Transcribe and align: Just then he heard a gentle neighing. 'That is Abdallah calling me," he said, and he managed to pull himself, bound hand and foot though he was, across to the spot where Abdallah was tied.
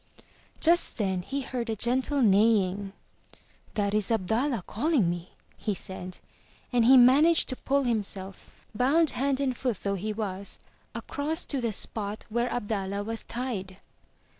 Just 0.59 0.97
then 0.97 1.21
he 1.21 1.41
heard 1.41 1.69
a 1.69 1.75
gentle 1.75 2.23
neighing. 2.23 2.91
'That 3.75 3.93
is 3.93 4.09
Abdallah 4.09 4.63
calling 4.65 5.07
me," 5.11 5.33
he 5.57 5.75
said, 5.75 6.17
and 6.73 6.85
he 6.85 6.97
managed 6.97 7.47
to 7.49 7.55
pull 7.55 7.83
himself, 7.83 8.43
bound 8.73 9.11
hand 9.11 9.39
and 9.39 9.55
foot 9.55 9.81
though 9.83 9.93
he 9.93 10.11
was, 10.11 10.59
across 10.95 11.45
to 11.45 11.61
the 11.61 11.71
spot 11.71 12.25
where 12.29 12.51
Abdallah 12.51 13.03
was 13.03 13.21
tied. 13.25 13.77